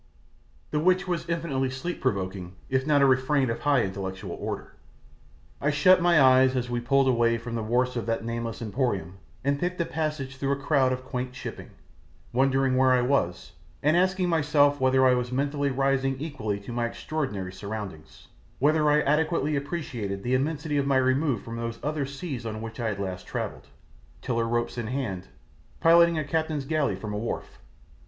the 0.71 0.79
which 0.79 1.07
was 1.07 1.29
infinitely 1.29 1.69
sleep 1.69 2.01
provoking 2.01 2.55
if 2.71 2.87
not 2.87 3.03
a 3.03 3.05
refrain 3.05 3.51
of 3.51 3.59
a 3.59 3.61
high 3.61 3.83
intellectual 3.83 4.35
order. 4.41 4.73
I 5.61 5.69
shut 5.69 6.01
my 6.01 6.19
eyes 6.19 6.55
as 6.55 6.71
we 6.71 6.79
pulled 6.79 7.07
away 7.07 7.37
from 7.37 7.53
the 7.53 7.61
wharfs 7.61 7.95
of 7.95 8.07
that 8.07 8.25
nameless 8.25 8.63
emporium 8.63 9.19
and 9.43 9.59
picked 9.59 9.79
a 9.79 9.85
passage 9.85 10.37
through 10.37 10.53
a 10.53 10.55
crowd 10.55 10.91
of 10.91 11.05
quaint 11.05 11.35
shipping, 11.35 11.69
wondering 12.33 12.75
where 12.75 12.91
I 12.93 13.03
was, 13.03 13.51
and 13.83 13.95
asking 13.95 14.27
myself 14.27 14.81
whether 14.81 15.05
I 15.05 15.13
was 15.13 15.31
mentally 15.31 15.69
rising 15.69 16.19
equal 16.19 16.57
to 16.57 16.73
my 16.73 16.87
extraordinary 16.87 17.53
surroundings, 17.53 18.27
whether 18.57 18.89
I 18.89 19.01
adequately 19.01 19.55
appreciated 19.55 20.23
the 20.23 20.33
immensity 20.33 20.77
of 20.77 20.87
my 20.87 20.97
remove 20.97 21.43
from 21.43 21.57
those 21.57 21.77
other 21.83 22.07
seas 22.07 22.43
on 22.43 22.59
which 22.63 22.79
I 22.79 22.87
had 22.87 22.99
last 22.99 23.27
travelled, 23.27 23.67
tiller 24.19 24.47
ropes 24.47 24.79
in 24.79 24.87
hand, 24.87 25.27
piloting 25.79 26.17
a 26.17 26.23
captain's 26.23 26.65
galley 26.65 26.95
from 26.95 27.13
a 27.13 27.19
wharf. 27.19 27.59